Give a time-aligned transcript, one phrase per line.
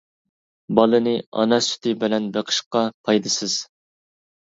[0.77, 1.11] بالىنى
[1.43, 3.59] ئانا سۈتى بىلەن بېقىشقا پايدىسىز.